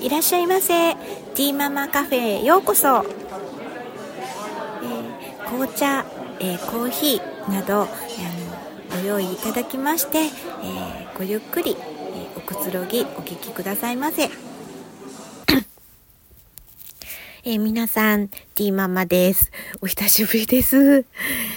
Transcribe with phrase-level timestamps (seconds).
[0.00, 6.06] いらっしゃいませティーママカフェへようこそ、えー、紅茶、
[6.38, 7.88] えー、コーヒーなどあの
[9.02, 14.26] ご用意いただきまして、えー、ごゆっくり、えおくつろぎお聞きくださいませ
[17.44, 19.50] えー、皆さん、ティーママです。
[19.80, 21.04] お久しぶりです。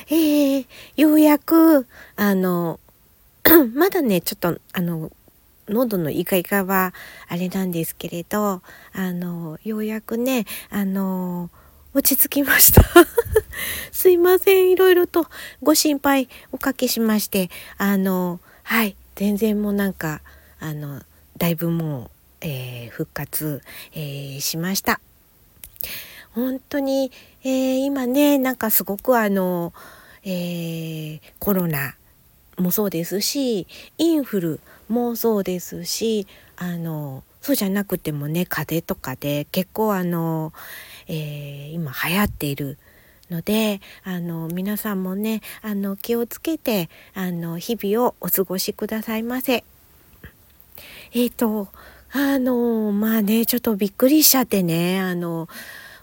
[0.07, 0.65] えー、
[0.95, 1.85] ようやく、
[2.15, 2.79] あの、
[3.75, 5.11] まだね、ちょっと、あの、
[5.69, 6.93] 喉のイガイガは
[7.27, 8.61] あれなんですけれど、
[8.93, 11.49] あの、ようやくね、あの、
[11.93, 12.83] 落ち着きました。
[13.91, 14.71] すいません。
[14.71, 15.27] いろいろと
[15.61, 20.21] ご心配おかけしまして、あの、はい、全然もうなんか、
[20.59, 21.01] あの、
[21.37, 22.09] だいぶもう、
[22.41, 23.61] えー、復活、
[23.93, 25.01] えー、しました。
[26.33, 27.11] 本当に、
[27.43, 29.73] えー、今ね、なんかすごくあの、
[30.23, 31.95] えコロナ
[32.57, 33.67] もそうですし、
[33.97, 34.59] インフル
[34.91, 40.53] もそうですしあのそうじゃなくてもね風邪とかで結構あの、
[41.07, 42.77] えー、今流行っている
[43.31, 49.63] のであの皆さんもねあの気をつけてあの日々をお過ごしくださいませ。
[51.13, 51.69] えっ、ー、と
[52.11, 55.47] あのまあねちょっとびっくりしちゃってねあの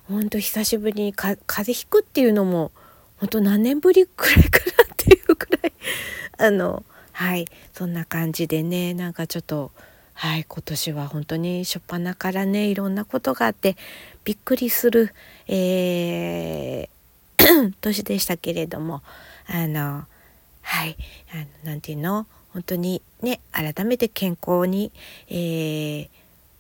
[0.09, 2.73] ほんと久しぶりに風邪ひくっていうのも
[3.19, 5.73] 本当何年ぶりくらいかなっていうくらい
[6.39, 6.83] あの
[7.19, 9.73] はいそんな感じでねなんかちょっと
[10.15, 13.77] はい今年は本当に初っ端からねいろんなことがあって
[14.23, 15.13] びっくりする、
[15.49, 19.03] えー、 年でしたけれども
[19.49, 20.05] あの
[20.63, 20.97] はい
[21.65, 22.27] 何て言うの？
[22.53, 24.93] 本当にね改めて健康に、
[25.29, 26.09] えー、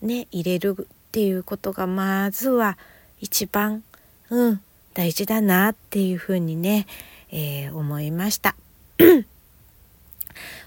[0.02, 2.76] ね入れるっていうことがまずは
[3.20, 3.84] 一番
[4.30, 4.60] うん
[4.92, 6.88] 大事だなっていうふうにね、
[7.30, 8.56] えー、思いました。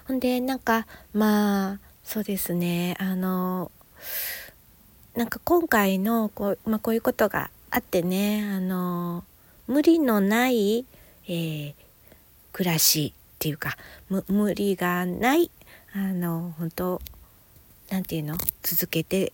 [0.06, 2.96] ほんでなんかまあそうですね。
[2.98, 3.70] あの
[5.14, 9.24] なんか今回のこう,、まあ、こういうことがあってねあの
[9.66, 10.86] 無理のない、
[11.26, 11.74] えー、
[12.52, 13.76] 暮らしっていうか
[14.28, 15.50] 無理がない
[15.94, 17.00] あの本当
[17.90, 19.32] なんていうの続けて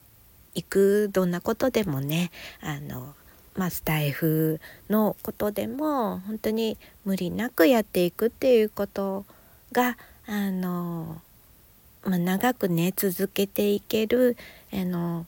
[0.55, 3.15] いくどんなことでもねあの
[3.59, 9.25] まあ、スタイフのことでも本当に無理なくやっていくっていうこと
[9.73, 9.97] が
[10.29, 11.23] あの、
[12.05, 14.37] まあ、長くね続けていける
[14.73, 15.27] あの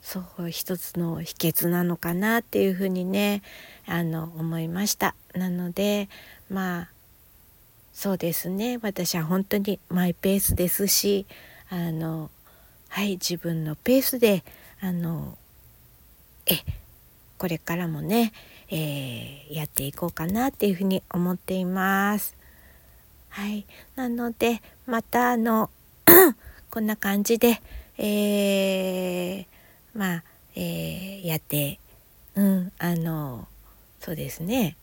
[0.00, 3.42] そう一つの秘訣なのかなっていうふうにね
[3.86, 5.14] あの思いました。
[5.34, 6.08] なので
[6.48, 6.88] まあ
[7.92, 11.26] そうですね私は本当にマイペースですし
[11.68, 12.30] あの
[12.88, 14.44] はい自分のペースで
[14.80, 15.36] あの
[16.46, 16.54] え
[17.38, 18.32] これからもね、
[18.70, 22.36] えー、やっていこうかなっていうふうに思っています。
[23.32, 23.64] はい、
[23.96, 25.70] なのでまたあの
[26.70, 27.62] こんな感じで、
[27.96, 29.46] えー、
[29.94, 31.80] まあ、えー、やって
[32.34, 33.48] うんあの
[34.00, 34.76] そうですね。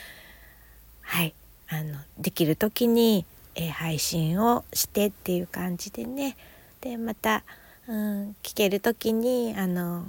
[1.00, 1.34] はい。
[1.68, 3.24] あのできる時に、
[3.54, 6.36] えー、配信をしてっていう感じでね。
[6.82, 7.42] でまた、
[7.88, 10.04] うん、聞ける時にあの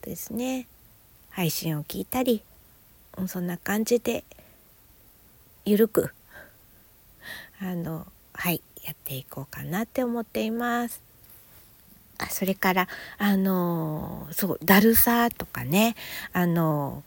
[0.00, 0.66] ですね。
[1.28, 2.42] 配信を聞いたり、
[3.26, 4.24] そんな感じで
[5.66, 6.14] ゆるく
[7.64, 11.00] あのはいやっていこうかなって思っています。
[12.18, 15.94] あそれからあのそうだるさとかね。
[16.32, 17.04] あの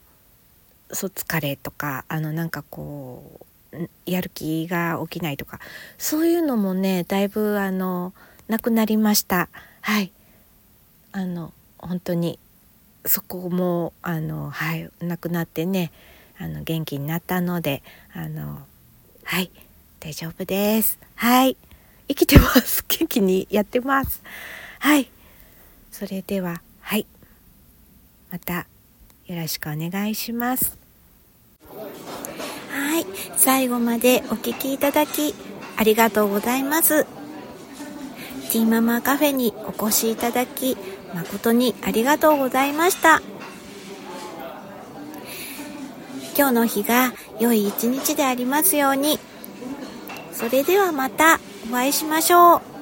[0.90, 3.40] そう疲れとかあのなんかこ
[3.72, 5.60] うやる気が起きないとか。
[5.98, 8.14] そういうのもねだいぶあの
[8.48, 9.50] なくなりました。
[9.82, 10.10] はい。
[11.12, 12.38] あの本当に
[13.04, 15.92] そこもあのはいなくなってね
[16.38, 17.82] あの元気になったので
[18.14, 18.60] あの
[19.24, 19.50] はい。
[20.06, 21.00] 大丈夫です。
[21.16, 21.56] はい。
[22.06, 22.84] 生きてます。
[22.86, 24.22] 元気にやってます。
[24.78, 25.10] はい。
[25.90, 27.06] それでは、はい。
[28.30, 28.68] また
[29.26, 30.78] よろしくお願いします。
[32.70, 33.06] はい。
[33.36, 35.34] 最後までお聴きいただき
[35.76, 37.04] ありがとうございます。
[38.52, 40.76] ティーママカフェにお越しいただき
[41.14, 43.20] 誠にありがとうございました。
[46.38, 49.18] 今日の日が良い一日でありますように。
[50.36, 51.40] それではまた
[51.70, 52.75] お会いしましょう。